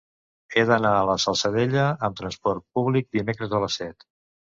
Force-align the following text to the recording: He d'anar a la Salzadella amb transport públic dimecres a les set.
He 0.53 0.61
d'anar 0.69 0.93
a 1.01 1.03
la 1.09 1.17
Salzadella 1.23 1.83
amb 2.07 2.17
transport 2.21 2.65
públic 2.79 3.07
dimecres 3.19 3.55
a 3.59 3.61
les 3.65 3.77
set. 3.83 4.09